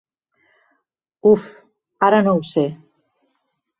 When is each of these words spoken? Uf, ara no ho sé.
Uf, 1.31 1.45
ara 2.09 2.23
no 2.29 2.37
ho 2.39 2.43
sé. 2.55 2.65